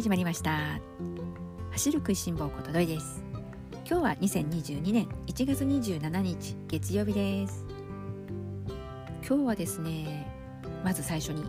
[0.00, 0.80] 始まりました。
[1.72, 3.22] 走る食いしん坊ことどいです。
[3.86, 7.66] 今日は2022年1月27日月曜日です。
[9.28, 10.26] 今日はですね
[10.82, 11.44] まず最初に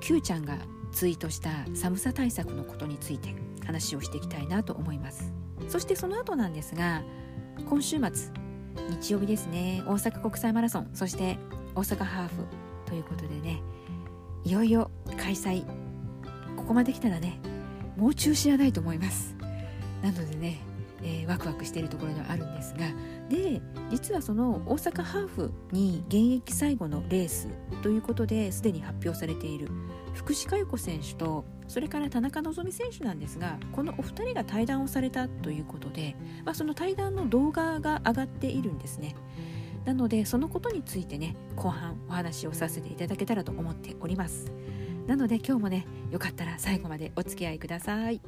[0.00, 0.56] Q ちゃんが
[0.90, 3.34] ツイートした寒さ対策のことについて
[3.66, 5.30] 話をしていきたいなと思います。
[5.68, 7.02] そしてその後なんですが
[7.68, 8.32] 今週末
[9.02, 11.36] 日曜日ですね大阪国際マラソンそして
[11.74, 12.46] 大阪ハーフ
[12.86, 13.60] ということでね
[14.44, 15.83] いよいよ開催
[16.64, 17.38] ここまで来たらね
[17.94, 19.36] もう中止はないと思います。
[20.02, 20.60] なのでね、
[21.02, 22.80] えー、ワクワクしているところではあるんですが
[23.28, 27.48] で実はその大阪ハーフに現役最後のレース
[27.82, 29.68] ということですでに発表されている
[30.14, 39.14] 福士加代子選手とそれから田中希実選手なんですがこのお二人が対談をされたということで、まあ、その対談の動画が上がっているんですね。
[39.84, 44.50] なのでそのことについてね後半お話をさせていただけたらと思っております。
[45.06, 48.20] なので今日もねよかったら最後までお付き合いください。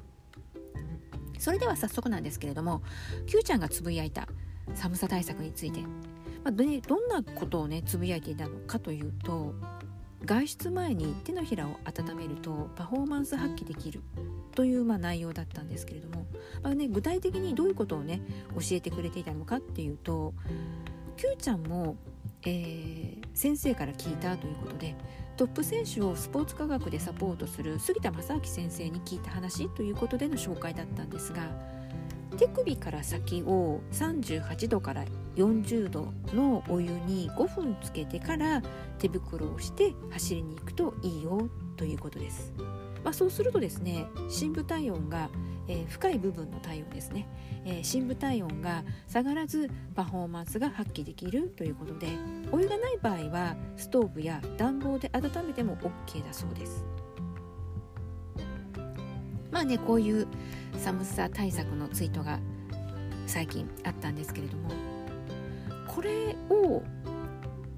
[1.38, 2.82] それでは早速なんですけれども
[3.26, 4.26] Q ちゃんがつぶやいた
[4.74, 5.88] 寒さ対策について、ま
[6.46, 9.54] あ、どんなことをねつぶやいていたのかというと
[10.24, 14.02] 外出前に手のひらを温めるとパフォーマンス発揮できる
[14.54, 16.26] というまあ内容だったんですけれども、
[16.62, 18.22] まあね、具体的にどういうことをね
[18.54, 20.32] 教えてくれていたのかっていうと
[21.16, 21.96] Q ちゃんも、
[22.46, 24.94] えー、先生から聞いたということで
[25.36, 31.42] トップ選手をスポーツ科学でサポートする杉田正明先生に聞いた話ということでの紹介だったんですが
[32.38, 35.04] 手首から先を38度から
[35.36, 38.62] 40度のお湯に5分つけてから
[38.98, 42.52] 手袋をして走りに行くといいよということです。
[43.04, 45.30] まあ、そうするとですね深部体温が、
[45.68, 47.28] えー、深い部分の体温ですね、
[47.64, 52.08] えー、深部体温が下がらずパフォーマンスが発揮できるということで
[52.52, 56.84] お湯がない場合はストーブや暖房で温めても OK だそうです。
[59.50, 60.26] まあねこういう
[60.76, 62.38] 寒さ対策のツイートが
[63.26, 64.70] 最近あったんですけれども
[65.86, 66.82] これを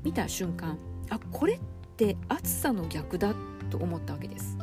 [0.02, 0.76] 見た瞬間
[1.08, 1.60] あこれっ
[1.96, 3.32] て暑さの逆だ
[3.70, 4.58] と思ったわけです。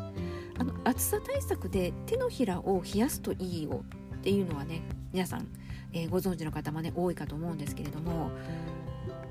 [0.58, 3.84] あの暑さ対策で手のひらを冷やすといいよ
[4.16, 5.48] っていうのはね皆さん、
[5.94, 8.32] えー、ご存知の方もね多いかと思うんですけれども、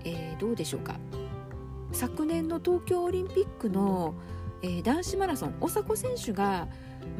[0.04, 0.96] えー、どうでしょうか？
[1.92, 4.14] 昨年の東京オリンピックの、
[4.62, 6.68] えー、男子マラソン大迫選手が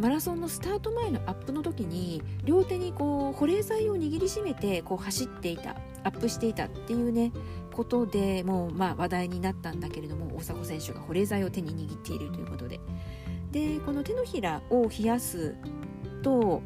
[0.01, 7.33] マラソンのスタート前のアップの時に両手にこう保冷剤を握りしめてこう走っていたアップしていたっていうね
[7.73, 12.81] ことでもうまあ話題になったんだけれども大迫選手が保冷剤を手に握っているということで。
[13.55, 15.55] でこの手のひらを冷やす
[16.23, 16.61] と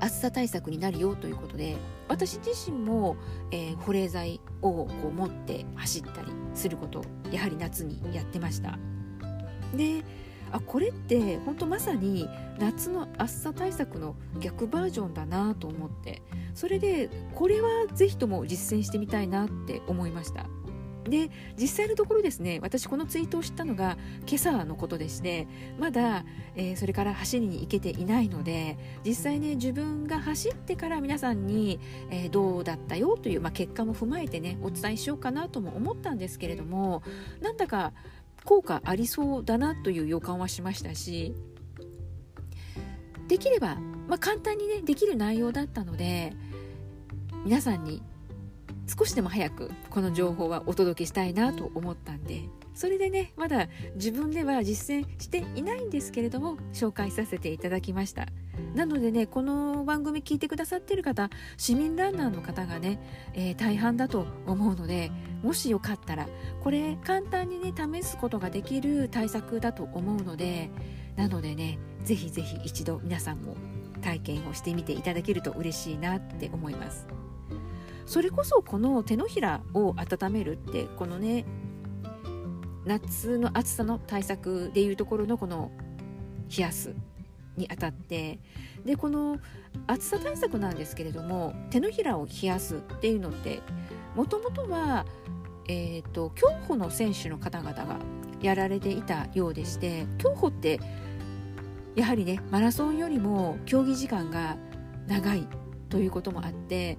[0.00, 1.76] 暑さ対策になるよということで
[2.08, 3.16] 私自身も、
[3.50, 8.78] えー、保冷剤をこう持って走ったりすることやはり夏にやってました。
[9.76, 10.02] で
[10.50, 12.26] あこれって本当まさに
[12.58, 16.22] 夏の暑さ対策の逆バージョンだなと思って
[16.54, 20.46] それでこれは是非とも実践してみたいなって思いました。
[21.08, 23.96] で実際のところですね私このツイートを知ったのが
[24.26, 25.46] 今朝のことでして
[25.78, 26.24] まだ、
[26.54, 31.80] えー、それから走りに行けていないので実際ね自分が走ってから皆さんに、
[32.10, 33.16] えー、どうだったよ？
[33.16, 37.02] という、まあ、結果も踏まえてねお伝えしようかなとも思ったんですけれども
[37.40, 37.92] なんだか
[38.44, 41.34] 効果ありそうだなという予感はしましたし
[43.28, 43.76] できれば、
[44.08, 46.32] まあ、簡単にねできる内容だったので
[47.44, 48.02] 皆さんに
[48.88, 58.26] 少しでも早くこの情報はお届けしたいなと思ったんでそれでねまだ自分では実践していないんですけれども紹介させていただきました。
[58.74, 63.00] なのでねこの番組聞いてくださってる方市民ランナーの方がね、
[63.34, 65.12] えー、大半だと思うので
[65.42, 66.28] もしよかったら
[66.62, 70.70] これ簡単にね試すことができる対策だと思うので
[71.16, 73.56] なのでねぜひぜひ一度皆さんも
[74.02, 77.06] 体験をしてみていただけると嬉しいなって思います。
[78.08, 81.44] それこそこの手のひらを温めるってこのね
[82.86, 85.70] 夏の暑さの対策でいうところのこの
[86.48, 86.94] 冷やす
[87.58, 88.38] にあたって
[88.86, 89.38] でこの
[89.86, 93.60] 暑さ対策なんですけれども手のひらを冷やすっていうのって
[94.16, 95.04] もともとは、
[95.68, 97.98] えーと、競歩の選手の方々が
[98.40, 100.80] やられていたようでして競歩って
[101.94, 104.56] やはりねマラソンよりも競技時間が
[105.08, 105.46] 長い
[105.90, 106.96] ということもあって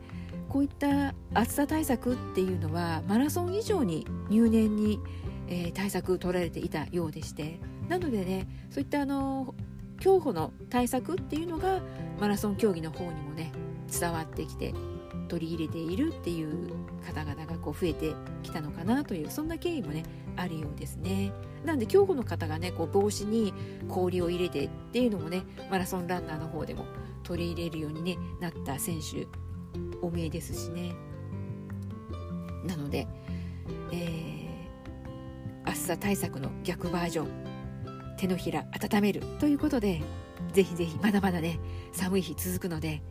[0.50, 5.00] こういった暑さ対策っていうのはマラソン以上に入念に、
[5.48, 9.54] えー、対策取られていたようでしてなのでねそういったあの
[10.00, 11.81] 競歩の対策っていうのが
[12.19, 13.51] マラソン競技の方にもね
[13.92, 14.74] 伝わってきて
[15.28, 16.69] 取り入れているっていう
[17.06, 20.04] 方々がこう増えてきたのかなというそんな経緯もね
[20.36, 21.31] あるようですね。
[21.66, 23.54] なんで競歩の方がねこう帽子に
[23.90, 26.86] 氷を入れてっていうのもねマラソンランナーの方でも
[27.24, 29.28] 取り入れるように、ね、なった選手
[30.01, 30.94] おめえですしね。
[32.66, 33.07] なので、
[33.92, 37.28] えー、暑さ対策の逆バージョン
[38.18, 40.01] 手のひら温めるということで
[40.54, 41.60] ぜひぜひまだまだね
[41.94, 43.01] 寒い日続くので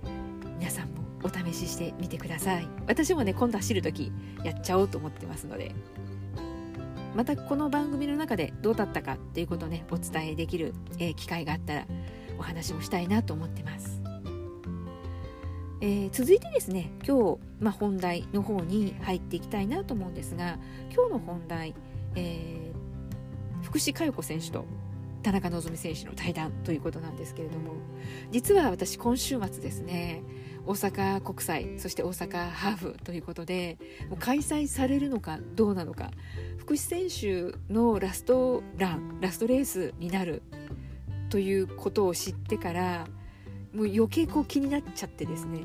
[0.59, 2.69] 皆さんもお試ししてみてください。
[2.87, 4.13] 私もね今度走る時
[4.45, 5.75] やっちゃおうと思ってますので
[7.17, 11.87] またこの番組の中でどうだったかっていうことをねお伝えできる、えー、機会があったら
[12.39, 13.98] お話もしたいなと思ってます、
[15.81, 20.59] えー、続いてですね今日、まあ、本題の方に入っていきたいなと思うんですが
[20.93, 21.75] 今日の本題、
[22.17, 24.65] えー、福士加代子選手と
[25.23, 27.75] 田中希実選手の対談ということなんですけれども
[28.31, 30.23] 実は私今週末ですね
[30.67, 33.79] 大阪国際そして大阪ハーフということで
[34.09, 36.11] もう開催されるのかどうなのか
[36.59, 40.43] 福士選手のラストランラストレースになる
[41.31, 43.07] ということを知ってから
[43.73, 45.61] もう余計こう気になっちゃってですね。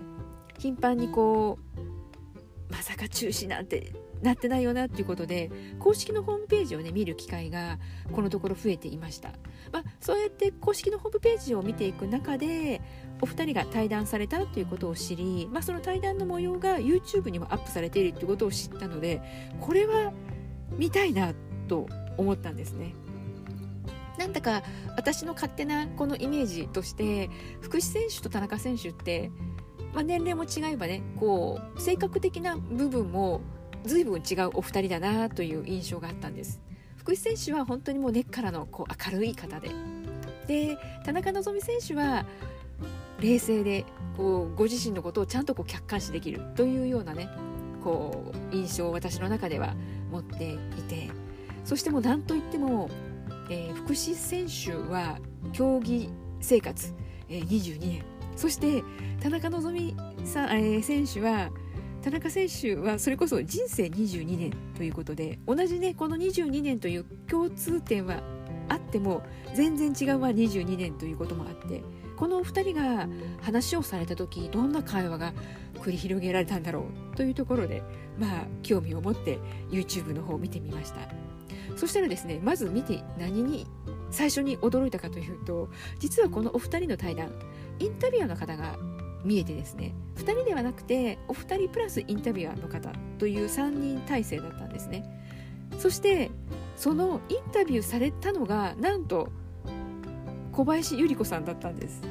[0.59, 7.77] 頻繁にこうまさか中止なんてなってないよなっていうことで公式のホームページをね見る機会が
[8.13, 9.29] このところ増えていました、
[9.71, 12.81] まあ、そうやって公式のホームページを見ていく中で
[13.21, 19.21] お二人が対談されたということを知り、まあ、その対談の模様が YouTube にもアップされているということを知ったので
[19.59, 20.13] これは
[20.77, 21.33] 見たいな
[21.67, 22.95] と思ったんですね。
[24.17, 24.63] なんだか
[24.95, 27.29] 私の勝手なこのイメージとして
[27.61, 29.31] 福士選手と田中選手って、
[29.93, 33.41] まあ、年齢も違えばねこう性格的な部分も
[33.85, 36.61] 随分違うお二人だなという印象があったんです。
[36.95, 39.71] 福士選手は本当にもう根っからのこう明るい方で。
[40.47, 42.25] で田中希実選手は
[43.19, 43.85] 冷静で
[44.17, 47.29] こうご自身のことをちゃんとこう客観視できるというようなね
[47.83, 49.75] こう印象を私の中では
[50.11, 50.57] 持ってい
[50.87, 51.23] て。
[51.63, 52.89] そしてもう何といっても、
[53.53, 55.19] えー、福士選手は
[55.51, 56.09] 競技
[56.41, 56.91] 生活、
[57.29, 58.03] えー、22年
[58.35, 58.83] そして
[59.21, 59.95] 田中希実
[60.25, 61.51] さん、えー、選手は
[62.01, 68.23] 田中選手はそれこそ人生22年ということで同じねこの22年という共通点は
[68.69, 69.23] あっても
[69.53, 71.83] 全然違うまあ22年ということもあって
[72.17, 73.07] この2人が
[73.41, 75.33] 話をされた時どんな会話が
[75.75, 77.83] 繰り広げられたんだろうというところで
[78.17, 79.37] まあ興味を持って
[79.69, 81.32] YouTube の方を見てみました。
[81.75, 83.67] そしたらですねまず見て何に
[84.11, 85.69] 最初に驚いたかというと
[85.99, 87.31] 実はこのお二人の対談
[87.79, 88.77] インタビュアーの方が
[89.23, 95.03] 見えてですね2人ではなくてお二人プラスインタビュアーの方という3人体制だったんですね。
[95.79, 96.29] そして
[96.75, 99.31] そのインタビューされたのがなんと
[100.51, 102.01] 小林百合子さんだったんです。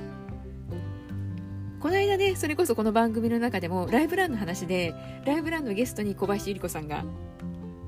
[1.81, 4.95] この間ねそれこそこの番組の中でもライブランの話で
[5.25, 7.05] ライブランのゲストに小林百合子さんが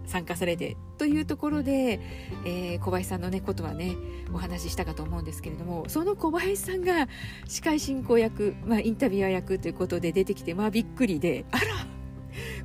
[0.06, 2.00] 参加されてというところで、
[2.44, 3.96] えー、小林さんのねことはね
[4.32, 7.08] お話ししたかと思うんですけれどもその小林さんが
[7.46, 11.64] 司会進行役、まあ、インタビュアー役ということで出てきてまあびっくりであら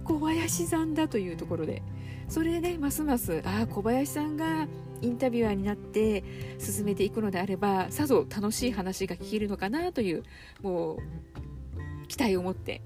[0.04, 1.84] 小林さんだというところで
[2.28, 4.68] それでねますますああ小林さんが
[5.02, 6.24] インタビュアーになって
[6.60, 10.24] 進めていくのであればさぞ楽しい話が聞けるのかなという
[10.62, 12.82] もう期待を持って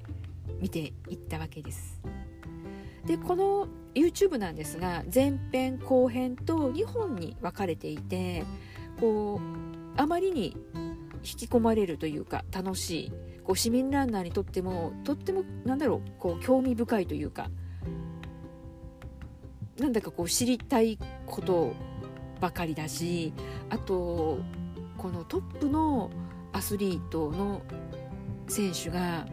[0.59, 2.01] 見ていったわけです。
[3.05, 8.44] でこの YouTube なんですが前編後編と2本に分かれていて
[9.00, 10.58] こうあまりに
[11.17, 13.12] 引き込まれるというか楽しい
[13.44, 17.50] こう市民ランナーにとってもとってもなんだろうこう興味深いというか
[19.77, 21.74] なんだかこう知りたいこと
[22.39, 23.34] ばかりだし
[23.70, 24.39] あと
[24.98, 26.12] このトップの
[26.51, 27.62] アスリートの
[28.48, 29.25] 選手が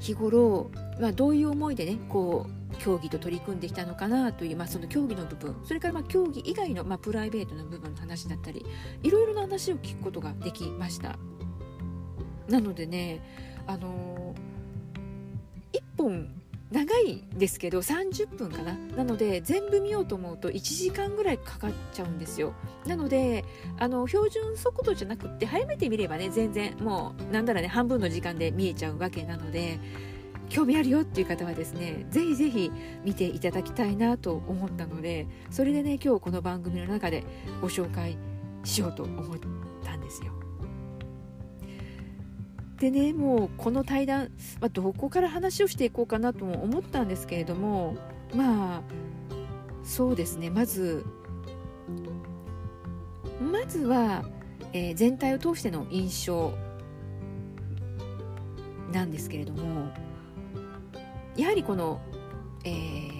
[0.00, 8.66] 日頃、まあ、どういう思いでねこう競技と取り組んできたのかなという、まあ、その競技の部分それからまあ競技以外の、まあ、プライベートな部分の話だったり
[9.04, 11.16] いろいろな話を聞くことができました。
[12.48, 13.20] なのでね
[13.68, 16.28] あのー、1本
[16.72, 18.76] 長いんですけど30分かな。
[18.96, 22.54] なので全部見ようと思うと1時間ぐらいかかっちゃうんですよ。
[22.86, 23.44] なので
[23.78, 29.78] あの標準速度じゃなくって早めて見ればね全然もうなんだらね半分の時間で見えちゃうわけなので
[30.48, 32.72] 興味あるよっていう方はですねぜひぜひ
[33.04, 37.24] 見ていただきたいなと思ったのでそれでね今日この番組の中で
[37.60, 38.18] ご紹介
[38.64, 39.38] しようと思っ
[39.84, 40.32] たんですよ。
[42.78, 47.96] でねもうこの対談、まあ、どこから話をしていこうかなとも思ったんですけれども
[48.34, 48.82] まあ
[49.84, 51.06] そうですねまず
[53.40, 54.24] まずは、
[54.72, 56.52] えー、全体を通しての印象
[58.92, 59.92] なんですけれども
[61.36, 62.00] やはりこの、
[62.64, 63.12] えー、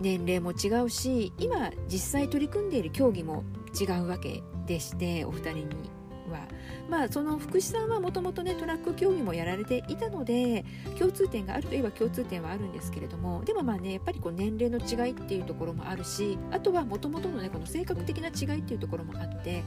[0.00, 3.44] 年齢も違うし今実際取り組んでいる競技も
[3.78, 5.90] 違うわけでしてお二人に
[6.30, 6.46] は。
[6.88, 10.64] まあ、その福士さんはもともとねトラック競技もやられていたので
[10.98, 19.62] 共通点があるといえば共通点はあるんですけれどもでもまあねやっぱりこう年齢の違いっていうところもあるしあとはもともとのねこの性格的な違いっていうところもあって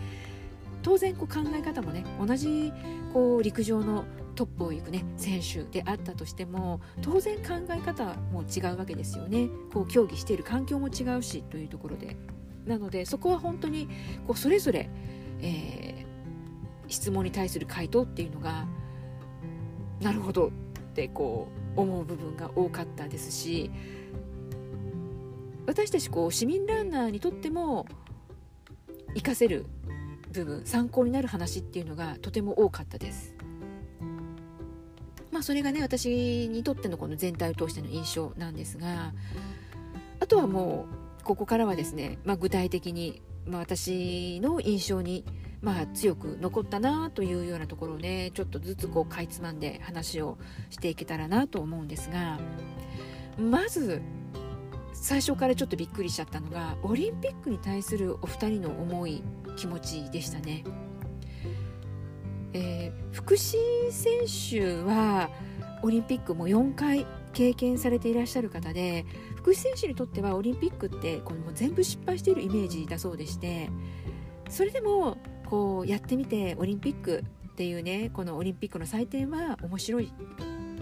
[0.82, 2.74] 当然こう考え方もね同じ
[3.14, 12.18] こう陸上のトップを行くね選手であったとしても当然考え方も違うわけですよねこう競技している環境も違うしというところで
[12.66, 13.88] なのでそこは本当に
[14.26, 14.90] こうそれぞれ、
[15.42, 18.66] えー、質問に対する回答っていうのが
[20.02, 20.52] なるほどっ
[20.94, 23.72] てこう思う部分が多かったですし
[25.66, 27.86] 私たちこう市民ランナーにとっても
[29.10, 29.66] 活かせる
[30.32, 33.33] 部分参考になる話っていうのがとても多かったです。
[35.34, 39.14] まあそれがね私にとってのこの全体を通しての印象なんですが
[40.20, 40.86] あとはも
[41.22, 45.26] うここからはですね、まあ、具体的に、まあ、私の印象に
[45.64, 50.38] まあ、強く残ったなというようなところをねちょっとずつこうかいつまんで話を
[50.70, 52.38] していけたらなと思うんですが
[53.40, 54.02] まず
[54.94, 59.24] 最初からちょっとびっくりしちゃったのがオリンピックに対するお二人の思い
[59.56, 60.66] 気持ちでしたね。
[62.54, 63.58] えー、福士
[63.92, 65.30] 選手は
[65.82, 69.06] オリンピックも4回経験されていらっしゃる方で
[69.36, 73.70] 福士選手にとってはオリンピックってこの全部失敗しているイメージだそうでして
[74.50, 80.14] それでもこうやってみてオリンピックっていうねこのオリンピックの祭典は面白い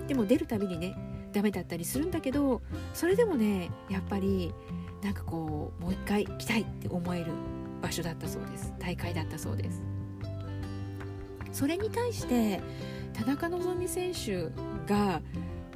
[0.08, 0.96] でも出るたびにね
[1.32, 2.62] ダメだったりするんだけど
[2.94, 4.54] それでもねやっぱり
[5.02, 7.32] なんかこうもう一回来たいって思える
[7.82, 8.74] 場所だったそうです。
[8.80, 9.82] 大会だったそうです。
[11.52, 12.62] それに対して
[13.14, 15.22] 田中希実選手が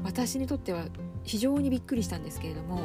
[0.03, 0.85] 私にとっては
[1.23, 2.81] 非常にびっくりしたんですけれども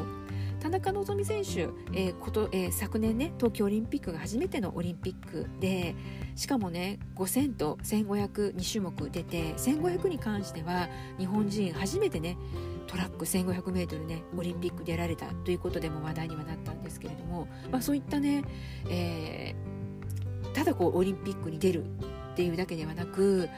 [0.60, 1.60] 田中希実選手、
[1.98, 5.94] えーこと、えー、昨年ね東京オリンピックが初めてのオリンピックで
[6.36, 12.36] しかもね5000と15002種目出て1500に関しては日本人初めてね
[12.86, 18.42] トラック 1500m ねオリンピック出られたということでも話題にはなったんですけれども、まあ、そういったね、
[18.88, 21.84] えー、ただこうオリンピックに出る
[22.40, 23.50] っていうだけではなく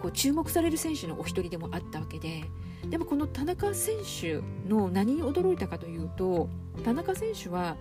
[0.00, 2.44] こう注目される選手のお一人でもあったわけで
[2.88, 6.48] でもこの田中選手の何に驚いたかというと
[6.82, 7.76] 田中選手は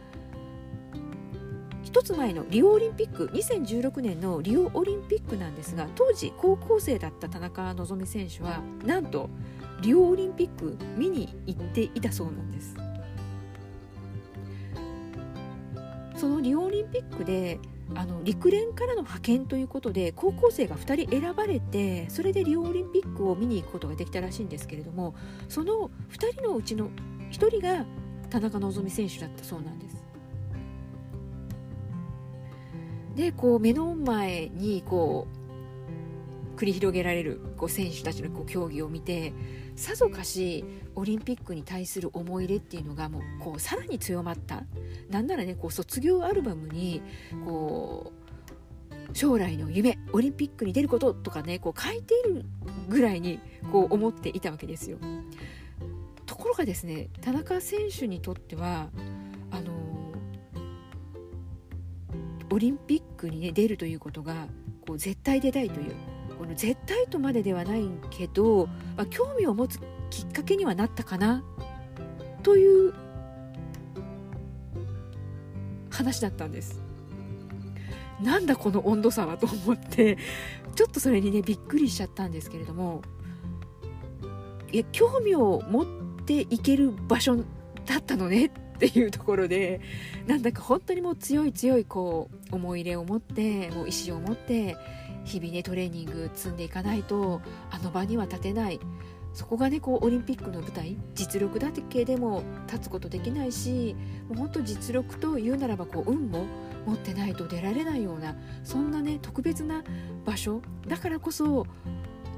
[1.85, 9.29] 1つ前のリオオリンピック2016年のリオオリンピックなんですが当時高校生だった田中希実選手はなんと
[9.81, 12.75] リオオリンピック見に行っていたそうなんです。
[16.15, 17.59] そのリオオリンピックで
[17.95, 25.15] あの陸連からの派遣ということで高校生が2人選ばれてそれでリオオリンピックを見に行くことができたらしいんですけれども
[25.47, 26.89] その2人のうちの
[27.31, 27.85] 1人が
[28.29, 29.97] 田中希実選手だったそうなんです。
[33.15, 35.36] でこう目の前にこう
[36.57, 39.31] 繰り広げられるこう選手たちのこう競技を見て
[39.75, 44.63] さぞかしオリンピックに対する思い入れっていうのがもうこうさらに強まった
[45.09, 47.01] なんならねこう卒業アルバムに
[47.45, 52.43] こう将来の夢オリンピックに出ることとかねこう書いている
[52.89, 53.39] ぐらいに
[53.71, 54.97] こう思っていたわけですよ。
[56.25, 58.89] ところがですね田中選手にとっては
[59.51, 59.71] あの
[62.51, 64.47] オリンピックに、ね、出るということが
[64.85, 65.95] こう絶対出たいという
[66.47, 71.43] の絶対とまでではないけど、まあ、興味を持つきっかけにはなったかな
[72.43, 72.93] という
[75.89, 76.81] 話だったんです。
[78.21, 80.17] なんだこの温度差はと思って
[80.75, 83.01] ちょっとそれにねびっくりしちゃったんですけれども
[84.71, 85.85] いや興味を持っ
[86.25, 87.43] ていける場所だ
[87.99, 88.49] ったのねっ
[88.79, 89.81] ていうところで
[90.25, 94.75] なんだか本当にもう強い強いこう思い入れを持ってもう意思を持って
[95.27, 98.79] 日々ねトレーニング積んでいかないとあの場には立てない。
[99.33, 103.95] そこがねこうオリンピックの舞台実力だけでも立つことできないし
[104.29, 106.45] もう本当実力というならばこう運も
[106.87, 109.83] 持ってないと出られないようなそんなね特別な
[110.25, 111.67] 場所だからこそ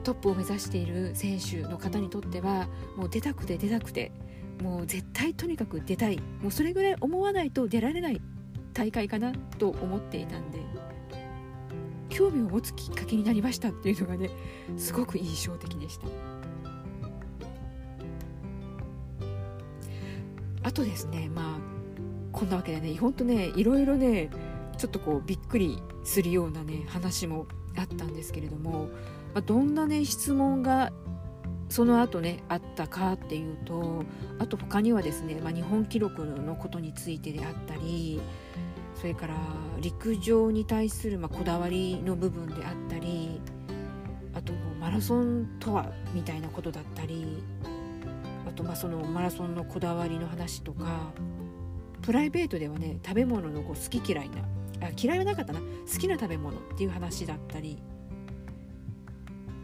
[0.03, 2.67] トップを目指している選手の方にとっては
[2.98, 4.12] もう出たくて出たくて
[4.62, 6.17] もう絶対とにかく出たい。
[6.41, 8.22] もうそれぐらい思わないと出られない
[8.74, 10.60] 大会かなと思っていたんで。
[12.10, 14.30] 興味を持つきっかけになりましたっていうのがね
[14.78, 16.08] すごく印象的でした。
[20.62, 21.60] あとですねまあ
[22.32, 24.30] こんなわけでね本当ねいろいろね
[24.78, 27.48] ちょっとこうびっくりするようなね話も
[27.78, 28.89] あったんですけれども、
[29.34, 30.92] まあ、どんなね質問が
[31.70, 34.04] その後ねあったかっていうと
[34.39, 38.20] あと他にはですね、まあ、日本記録のことについてであったり
[39.00, 39.36] それから
[39.79, 43.39] 陸上に対するまこだわりの部分であったり
[44.34, 47.41] あとマラソンとはみたいなことだったり
[48.48, 51.13] あとまあそのマラソンのこだわりの話とか
[52.01, 54.39] プライベートではね食べ物のこう好き嫌いな
[54.88, 55.60] あ嫌いはなかったな。
[55.60, 55.65] 好
[55.98, 57.82] きな食べ物っていう話だったり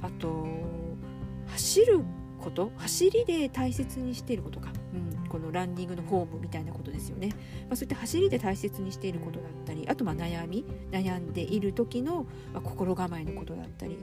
[0.01, 0.47] あと
[1.47, 1.99] 走る
[2.39, 2.71] こと？
[2.77, 7.29] 走りで大切にしていることか、うん、このランニングのフォームみたいなことですよね、
[7.67, 13.97] まあ、そういった走りで大切にしていることだったりあとまあ悩み悩んでいる時の、ま心構えのことだったり。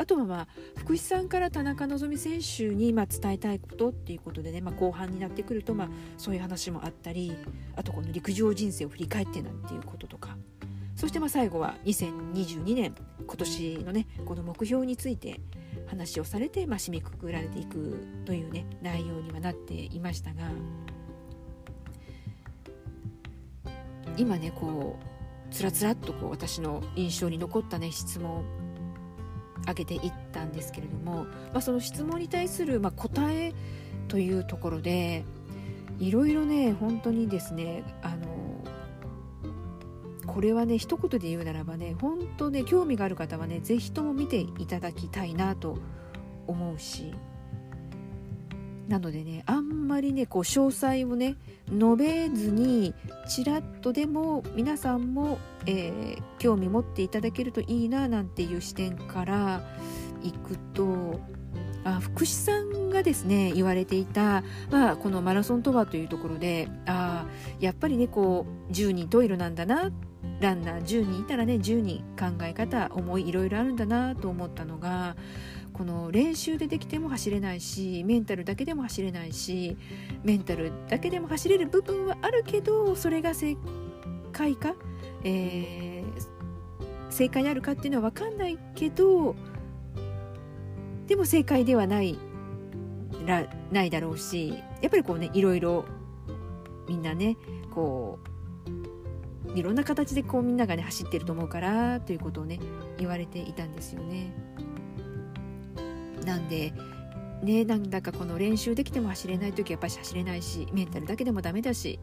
[0.00, 7.36] あとはまあ福士さんから田中希実選手にま伝えたいことっていうことでね、まあ、後半になってくるとまあそういう話もあったり
[7.74, 10.36] あとこの陸上人生を振り返ってなんていうこととか。
[10.94, 12.92] そしてまあ最後は2022年
[13.24, 15.40] 今年のねこの目標について
[15.88, 20.50] 話をされて、まあ、締めくくられていくというね内容にはなっていましたが
[24.16, 28.44] 今ねこうつらつらっとこう私の印象に残ったね質問を
[29.62, 33.52] 挙げていったんですけれども、まあ、その質問に対する、まあ答え
[34.08, 35.24] というところで
[35.98, 38.16] いろいろね本当にですねあ
[40.28, 45.78] これはね一言で言うならばね本当ね興味がある方はね是非とも見ていただきたいなと
[46.46, 47.12] 思うし。
[48.88, 51.36] なのでねあんまりねこう詳細をね
[51.70, 52.94] 述べずに
[53.28, 59.60] ちらっとでも皆さんも、えー、興味持っていただけるといいななんていう視点から
[60.22, 61.20] いくと
[61.84, 67.26] あ福士さんがですね言われていた、まあ、このマラソンとはというところであ
[67.60, 69.90] やっぱりねこう10人トイレなんだな
[70.40, 75.16] ランナー10人いたらね10人考え方思いいろいろあるんだなと思ったのが
[75.72, 79.76] この練習でできても走れないしメンタルだけでも走れないし
[80.22, 83.56] メンタルだけでも走れる部分はあるけどそれが正
[84.32, 84.74] 解か、
[85.24, 89.34] えー、正解にあるかっていうのは分かんないけど
[91.06, 92.18] でも正解ではない
[93.26, 95.84] らないだろうしやっぱりこうねいろいろ
[96.88, 97.36] みんなね
[97.70, 98.27] こう
[99.54, 102.58] いろんな形でこうみんながね走ってると思うからということをね
[102.98, 104.32] 言われていたんですよね。
[106.24, 106.72] なんで
[107.42, 111.98] ねなんだかこの練習できても走れない時はやっぱり走れないしメンタルだけでもダメだし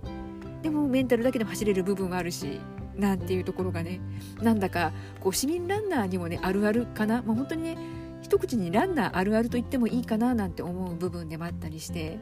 [0.62, 2.60] でもメンタルだけでも走れる部分はあるし
[2.96, 4.00] なんていうところがね
[4.42, 7.78] なんだかこう市民ランナーにもねあるあるかな、まあ、本当にね
[8.22, 12.18] 一口にランナーあるあると言ってもいいかななんて思う部分でもあったりして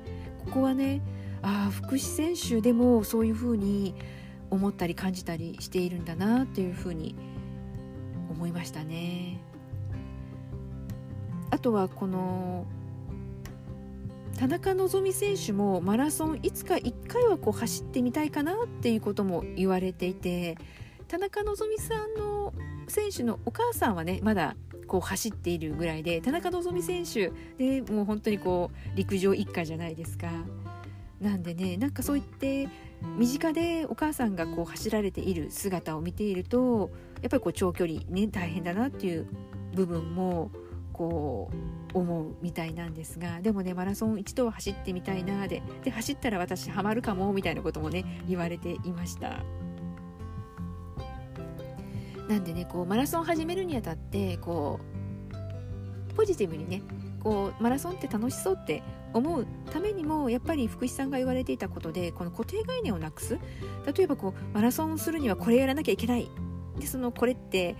[0.46, 1.02] ここはね
[1.42, 3.96] ああ福士選手でもそういうふうに
[4.54, 7.16] 思ったり感じたりしているんだなっていうふうに
[8.30, 9.40] 思いましたね。
[11.50, 12.66] あとはこの
[14.38, 20.58] 田中希実選手もマラソンいつか1回はこう走ってみたいかなっていうことも言われていて
[21.08, 22.54] 田中希実さんの
[22.88, 24.56] 選手のお母さんはねまだ
[24.88, 30.28] こう走っているぐらいで田中希実選手でもう本当にこう陸上一家じゃないですか。
[31.22, 32.68] なんでねなんかそう言って
[33.18, 39.28] 身近でお母さんがこう走られている姿を見ているとやっぱりこう長距離ね大変だなっていう
[39.74, 40.52] 部分も
[40.94, 41.52] こ
[41.94, 49.44] う思うみたいなんですがでもねマラソン一度は走ってみたいなでで走ったら私ハマるかもみたいなこともね言われていました。
[52.28, 54.80] なんでねこうマラソン始めるにあたってこ
[56.12, 56.82] うポジティブにね
[57.24, 58.84] こうマラソンって楽しそうって
[59.14, 63.40] 思うためにもやっぱり福士さんが言われていたことでこの固定概念をなくす。
[63.96, 66.30] 例えばこうマラソンするにはこれやらなきゃいけない。
[66.80, 67.76] でそのこれって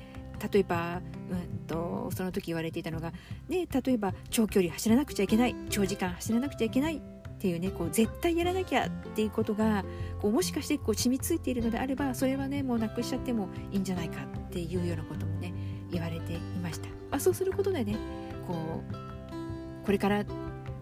[0.52, 1.02] 例えば、
[1.32, 3.12] うんと、その時言われていたのが、
[3.48, 7.02] ね、例えば長距離走らなくちゃいけない長時間走らなくちゃいけないっ
[7.38, 9.84] ていうねこう絶対やらなきゃっていうことが
[10.22, 15.54] こうもしかしてこう染みついているのであればそれはねもうなくしちゃってもいいんじゃないかっていうようなこともね
[15.92, 17.98] 言われていました、まあ、そうすることでね
[18.48, 19.13] こう
[19.86, 20.24] これから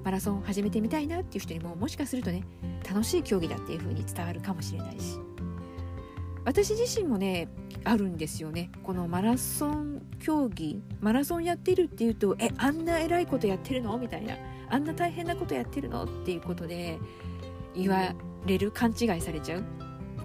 [0.04, 2.44] マラソン始めてみたいなっていう人にももしかするとね
[2.88, 5.20] 楽しい競技だっていう風に伝わるかもしれないし。
[6.44, 7.50] 私自身もね
[7.84, 8.72] あるんですよね。
[8.84, 13.96] このマラソン競技マラソンやってるっていうとえあんな偉いことやってるの？
[14.00, 14.36] みたいな。
[14.68, 16.06] あんな大変なことやってるの？
[16.06, 16.98] っていうことで
[17.76, 18.16] 言わ
[18.48, 19.64] れる勘違いされちゃう。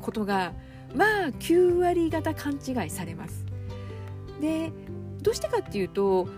[0.00, 0.54] ことが
[0.94, 3.44] まあ9割方勘違いされます。
[4.40, 4.72] で
[5.20, 6.28] どうしてかっていうと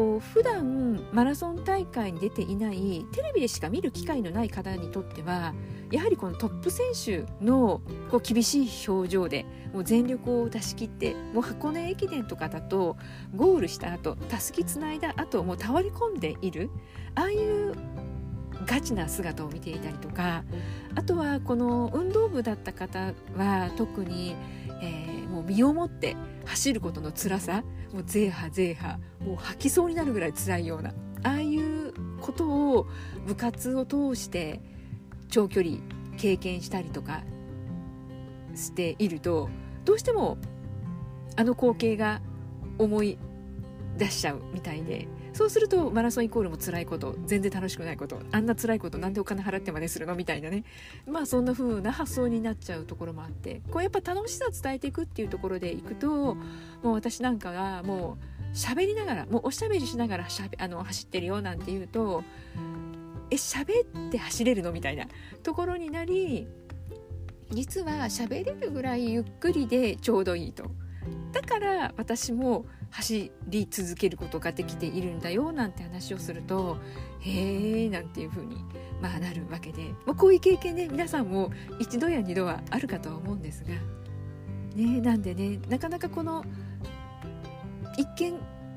[0.00, 5.52] こう普段マラソン大会に出ていないテレビでしか見る機会のない方にとっては
[5.90, 12.96] やはりこのトップ選手のこう厳しい表情でもう全力を出し切ってもう箱根駅伝とかだと
[13.36, 16.70] ゴールした後たすきつないだ後もう倒れ込んでいる
[17.14, 17.74] ああいう
[18.64, 20.44] ガチな姿を見ていたりとか
[20.94, 24.34] あとはこの運動部だった方は特に、
[24.80, 25.09] えー、
[25.40, 30.90] もう身をもって走ることの辛さもうゼーハゼーハもう吐きそうになるぐらい辛いような
[31.22, 32.86] ああいうことを
[33.26, 34.60] 部活を通して
[35.28, 35.78] 長距離
[36.18, 37.22] 経験したりとか
[38.54, 39.48] していると
[39.84, 40.36] どうしても
[41.36, 42.20] あの光景が
[42.78, 43.18] 思い
[43.96, 45.08] 出しちゃうみたいで
[45.40, 50.64] そうするとマラソンイコールも辛いこと全然楽しくないことあんな辛いことなんでお金払ってまでするのみたいなね。
[51.06, 56.36] まあそんな風な発想になっちゃうところもあってこうやっぱ楽しさ伝えていくっていうところでいくとも
[56.84, 58.18] う私なんかがも
[58.52, 62.22] う喋りながらもうおしゃべりしながらしゃべあの走ってるよなんて言うと
[63.30, 65.06] え喋って走れるのみたいな
[65.42, 66.48] ところになり
[67.50, 70.70] 実は喋れるぐらいゆっくりでちょうどいいと。
[71.32, 76.76] だから私も走り続けることができているんだよなんて話をすると
[77.20, 78.64] へえなんていう風に
[79.00, 83.70] まあなるわけで、まあ、こういう経験ね皆さんも一度や二度はあるかとは思うんですが
[84.74, 86.44] ねなんでねなかなかこの
[87.96, 88.34] 一見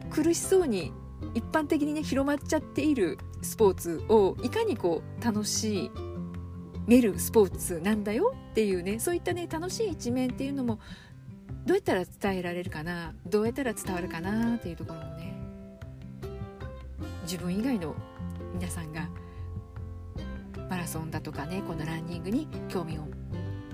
[0.10, 0.92] 苦しそうに
[1.34, 5.92] 一般的にね広まっちゃっているスポーツをいかにこう楽しい
[6.86, 10.80] めるスポーツなんだよっていうねそういったね楽しい一面っていうのも
[11.66, 13.14] どうやったら伝えられるかな？
[13.26, 15.34] どうやったら伝わるかなっていうところもね。
[17.24, 17.96] 自分以外の
[18.54, 19.08] 皆さんが
[20.70, 23.04] マラソンだとかねこのランニングに興味を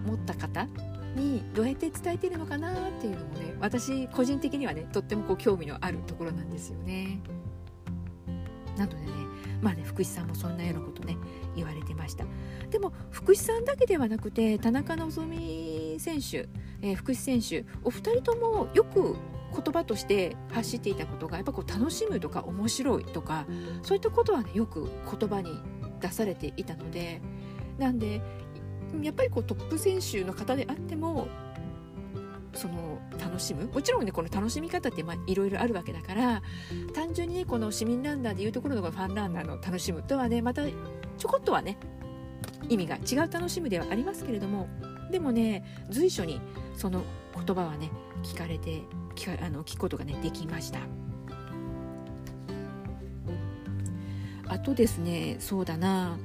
[0.06, 0.67] 持った方
[1.15, 7.19] にどうやって伝えてるのかなっていうのもね私個人的にはねとってもこう興味のあるところなんですよね。
[8.78, 9.04] なのでね
[9.62, 11.17] まあね福士さんもそんなようなことね
[11.56, 12.25] 言われてました。
[12.69, 15.02] でも福士さんだけではなくて田中希
[15.99, 16.49] 選手、
[16.81, 19.15] えー、福士選手お二人ともよく
[19.51, 23.45] 言葉として発していたことがやっぱこう楽しむとか面白いとか
[23.81, 25.59] そういったことはねよく言葉に
[25.99, 27.21] 出されていたので
[27.77, 28.21] なんで
[29.01, 31.27] やっぱりこうトップ選手の方であっても
[32.53, 33.67] その楽しむ。
[33.67, 36.41] もちろんねこの楽しみ方っていろいろあるわけだから
[36.93, 41.77] 単純にねこの市民ランナーでいうところのファンランナーの楽しむとはねまたちょこっとはね
[42.67, 44.67] 意味が違う楽しむではありますけれども
[45.09, 46.41] でもね随所に
[46.75, 47.03] その
[47.35, 47.89] 言葉はね
[48.23, 48.83] 聞かれて
[49.15, 50.79] 聞かあの聞くことがねできました。
[54.47, 56.17] あとですねそうだな。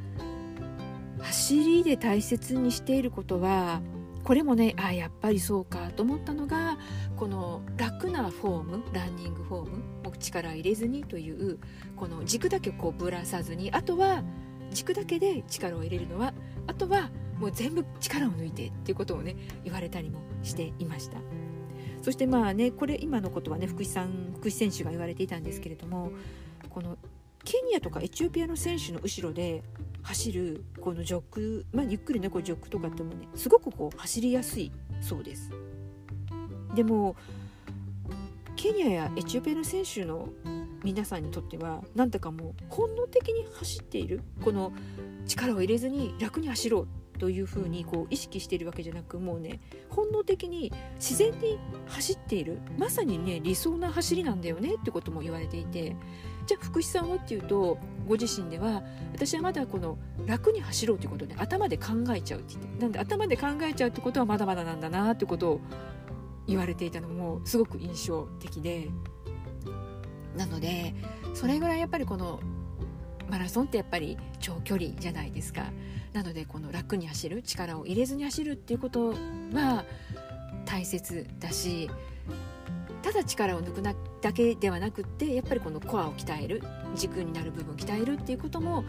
[1.20, 3.80] 走りで大切にしていることは
[4.24, 6.78] これもねあやっぱりそうかと思ったのが
[7.16, 11.58] この楽なフォームランニングフォームもう力入れずにという
[11.96, 14.22] この軸だけこうぶらさずにあとは
[14.70, 16.34] 軸だけで力を入れるのは
[16.66, 21.18] あとはもう全部力を抜いてっていうことをね言われたりもしていました。
[22.02, 26.12] そしてまあねこれ今のことはね福士さん福士選手が言われていたんですけれども
[26.68, 26.98] この
[27.44, 29.62] ケニアとかエチオピアの選手の後ろで
[30.02, 34.70] 走るこのジョック、まあ、ゆっくりねこうジョックとかってもねすごくこう走りやすい
[35.00, 35.50] そうです。
[36.74, 37.16] でも
[38.56, 40.28] ケニアやエチオピアの選手の
[40.82, 44.72] 皆さんにとってはなんだかもう本能的に走っているこの
[45.26, 46.88] 力を入れずに楽に走ろう
[47.18, 52.59] というふうにこう意識しているわけじゃなくもうね本能的に自然に走っている。
[52.79, 55.96] まさにね理想な走りなんだよねってことも言われていて。
[56.46, 58.83] じゃあ福士さんはっていうとご自身では
[59.14, 59.96] 私はまだこの
[60.27, 62.83] 楽に走ろうということで頭で考えちゃうって言って。
[62.83, 65.61] なんで頭で考えちゃうってことはまだまだなんだなってことを
[66.46, 68.88] 言われていたのもすごく印象的で。
[70.37, 70.94] なので
[71.33, 72.40] それぐらいやっぱりこの
[73.28, 75.66] マラソンってやっぱり長距離じゃないですか
[76.12, 79.10] なのでこの楽に走る力を入れずに走るっていうこと
[79.52, 79.84] は
[80.64, 81.88] 大切だし
[83.02, 86.62] ただ力を抜くだけではなくってやっぱりこのコアを鍛える
[86.94, 88.84] 軸になる部分を鍛えるっていうことも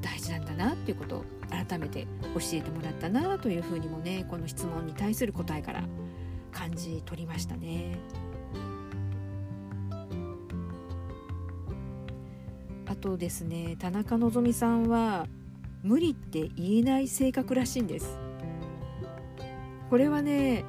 [0.00, 5.84] 大事なんだなっていうことを改めて教えてもらったなというふうにもねこの質問に対する答えから
[6.52, 7.98] 感じ取りましたね。
[12.90, 15.28] あとですね田中希さんは
[15.84, 18.18] 無理って言えない性格らしいんです。
[19.88, 20.64] これはね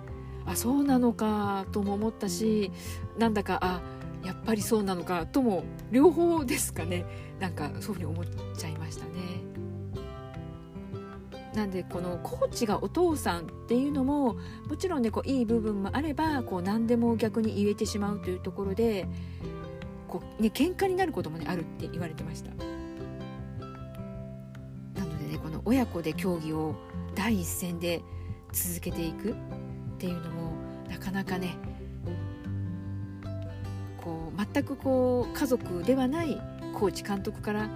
[0.46, 2.72] あそうなのかとも思ったし
[3.18, 3.82] なんだかあ
[4.24, 7.06] やっぱりそうなのかとも両方ですかね。
[7.40, 9.12] なんかそういうふうに思っちゃいましたね。
[11.56, 14.36] なんでこのコーチがお父さんっていうのも
[14.70, 19.08] もちろんねこういい部分もあればこう何でも逆に言えてしまうというところで
[20.12, 22.52] こう、ね、喧嘩になることも、ね、あるって言われてました
[25.00, 26.76] なのでねこの親子で競技を
[27.16, 28.02] 第一線で
[28.52, 29.36] 続けていくっ
[29.98, 30.52] ていうのも
[30.90, 31.56] なかなかね
[34.04, 36.42] こう全くこう家族ではない
[36.74, 37.70] コーチ監督から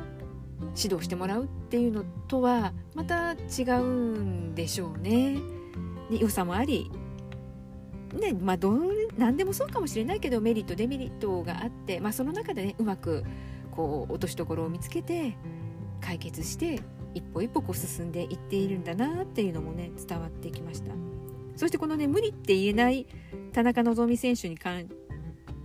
[0.75, 5.37] 指導してもらうっていうのとはまた違うんでしょうね。
[6.09, 6.91] 良さもあり、
[8.15, 8.79] ねまあ、どう
[9.17, 13.23] 何でもそうかもしれないけどメリットデメリットがあって、まあ、その中でねうまく
[13.71, 15.37] こう落としどころを見つけて
[16.01, 16.81] 解決して
[17.13, 20.91] 一歩一歩こう進んでいっているんだなっていうのもね伝わってきました。
[21.55, 23.07] そしてこのね無理って言えない
[23.53, 24.89] 田中希実選手にかん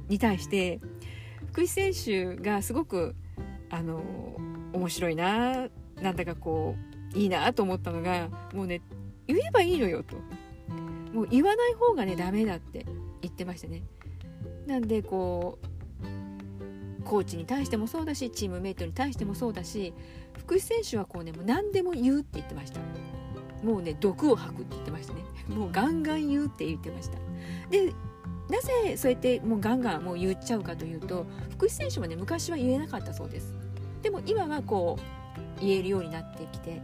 [0.09, 0.81] に対して
[1.49, 3.17] 福井選手がすごく
[3.71, 4.01] あの
[4.73, 5.69] 面白いな
[6.01, 6.77] なんだかこ
[7.15, 8.83] ういいなと思ったのがもうね
[9.27, 10.17] 言えばいいのよと。
[11.13, 12.87] もう言わない方がねダメだって
[13.21, 13.83] 言ってましたね。
[14.67, 19.93] なんでこうコーチに対してもそうだしチームメイトに対してもそうだし
[20.39, 22.81] 福士選手はこうねもう何でも言うって言ってました。
[23.65, 25.25] もうね毒を吐くって言ってましたね。
[25.49, 27.19] もうガンガン言うって言ってました。
[27.71, 27.93] で
[28.49, 33.55] なぜそうやってもうガンガンもう言っちゃうかというと福士選手もね昔は言えなかったそうです。
[34.03, 36.81] でも今はこう言えるようになってきて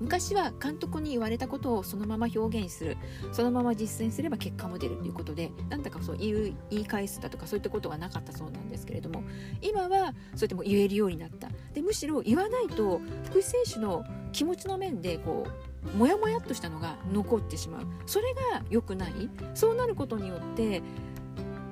[0.00, 2.96] 昔は監督に言われたことをそのまま表現する。
[3.32, 9.22] そのまま実践すれば結果も出るということでなんだかそう言い言い返すだとかそういったことがなかったそうなんですけれども
[9.62, 10.12] 今はそうや
[10.46, 11.48] っても言えるようになった。
[11.72, 15.46] でむしろ言わないと福士選手の気持ちの面でこ
[15.94, 17.86] うモヤモヤっとしたのが残ってしまう。
[18.06, 19.12] それが良くない。
[19.54, 20.82] そうなることによって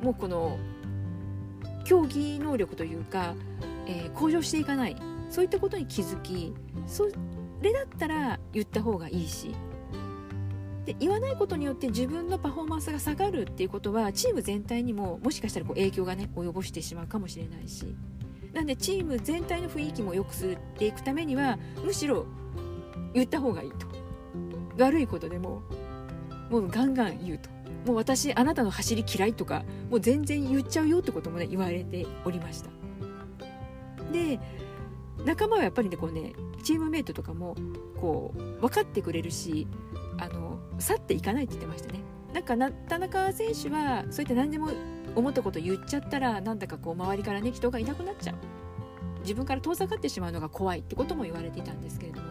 [0.03, 0.59] もうこの
[1.85, 3.35] 競技能力というか、
[3.87, 4.97] えー、向上していかない。
[5.31, 6.53] そういったことに気づき
[6.87, 7.13] そう
[7.62, 9.55] れだったら言った方がいいし。
[10.85, 17.94] で言わないことによって自分のパフォーマンスが下がるっていうことはチーム全体にももしかしたらこう影響がね及ぼしてしまうかもしれないし。
[18.53, 22.27] なんでチーム全体の雰囲気も良くするっていくためにはむしろ
[23.14, 23.87] 言った方がいいと。
[24.79, 25.62] 悪いことでも
[26.51, 27.48] もうガンガン言うと。
[27.87, 32.70] もう私あなたの走り嫌いとかもう全然言っちゃうよってこともね言われておりました。
[34.12, 34.38] で
[35.25, 36.33] 仲間はやっぱりねこうね
[36.63, 37.57] チームメイトとかも
[38.01, 39.67] こう分かってくれるし
[40.19, 42.01] あの去っていかないって言ってましたね。
[42.33, 44.71] なんかな田中選手はそういった何でも
[45.15, 48.37] 思ったこと言っちゃったらなんだかこう周りからね人がいなくなっちゃう。
[49.23, 52.27] 自分から遠ざかってしまうのが怖いってことも言われていたんですけれども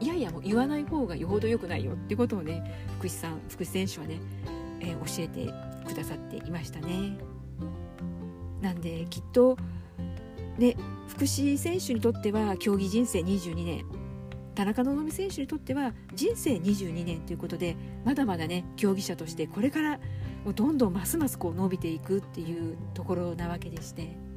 [0.00, 4.20] いやいやもう言わない方がよほど良くないよってことをね福士さん福士選手はね、
[4.80, 5.52] えー、教えて
[5.84, 7.18] くださっていましたね。
[8.60, 9.56] なんできっと
[10.58, 10.76] ね
[11.08, 13.84] 福士選手にとっては競技人生22年
[14.54, 19.98] 田中希実選手にとっては人生22年ということでまだまだね競技者としてこれから
[20.44, 24.28] もうどんどんますますこう伸びていくっていうところなわけでして。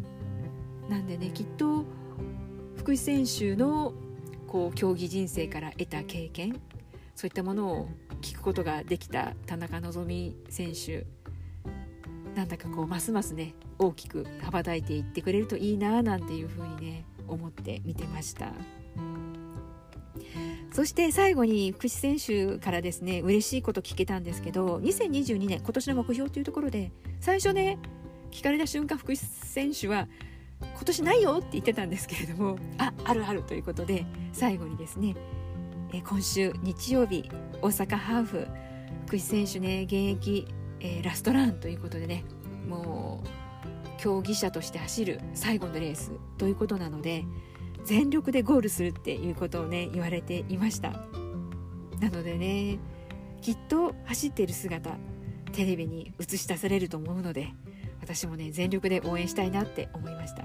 [0.91, 1.85] なんでねきっと
[2.75, 3.93] 福士選手の
[4.45, 6.59] こう競技人生から得た経験
[7.15, 7.89] そういったものを
[8.21, 11.05] 聞くことができた田中希実選手
[12.35, 18.51] なんだかこうますますね大きく羽ばたいていってくれるといいななんていうふうにね思って見てました。
[20.71, 27.77] そして最後に福士選手からですね嬉しいこと聞けたんですけど2022年今年の目標というところで最初ね
[28.31, 30.07] 聞かれた瞬間福士選手は
[30.61, 35.15] 今年ないよって言ってたんですけれどもああるあるということで最後にですね
[35.93, 37.29] え今週日曜日
[37.61, 38.47] 大阪ハーフ
[39.07, 40.47] 福士選手ね現役、
[40.79, 42.23] えー、ラストランということでね
[42.65, 43.40] もう
[44.01, 47.23] 競技者として走る最後のレースということなので
[47.85, 50.89] 全力でゴールするっていうことをね言われていました。
[51.99, 52.79] なのでね
[53.41, 54.97] きっと走っている姿
[55.51, 57.49] テレビに映し出されると思うので
[58.01, 60.43] 私もね全力で応援したいなって思いました。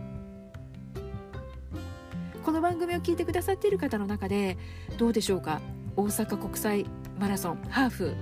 [2.45, 4.59] この番組を聞いてくださっている方の中で
[4.99, 5.63] どうでしょうか？
[5.97, 6.85] 大阪国際
[7.19, 8.15] マラソンハーフ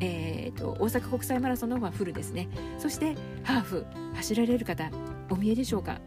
[0.00, 2.48] えーと、大阪国際マラソンの方がフルですね。
[2.78, 3.86] そしてハーフ。
[4.20, 4.90] 走られる方
[5.30, 5.98] お見えでしょうか？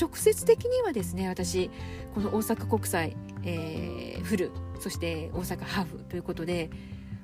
[0.00, 1.70] 直接的にはですね私
[2.14, 6.70] この大阪国際、えー、フルそして大阪ハーフということで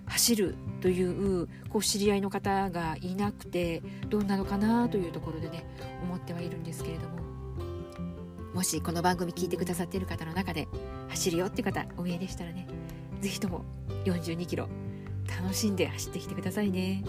[0.05, 5.65] 走るというこう知り合いの方がいなくてどうなのかなというところでね
[6.03, 7.19] 思ってはいるんですけれども。
[8.55, 10.69] もしこの番組聞いてくださっている方の中で
[11.09, 12.67] 走るよっていう方お見えでしたらね
[13.21, 13.65] 是非とも
[14.05, 14.69] 42キロ
[15.41, 17.05] 楽しんで走ってきてくださいね。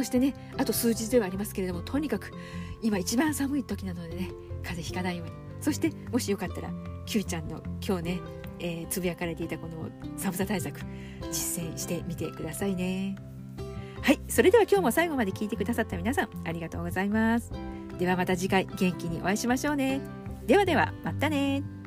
[0.00, 2.32] そしてねあと数日ではありますけれどもとにかく
[2.80, 4.30] 今一番寒い時なのでね
[4.62, 5.32] 風邪ひかないように。
[5.60, 6.70] そしてもしよかったら
[7.04, 8.20] Q ちゃんの今日ね、
[8.60, 10.80] えー、つぶやかれていたこの寒さ対策
[11.30, 13.14] 実践してみてくださいね。
[14.00, 17.52] はいそれでは今日も最後まで聞いてくださった皆さんありがとうございます。
[17.98, 20.00] ではまた次回元気にお会いしましょうね。
[20.46, 21.79] ではではまたね。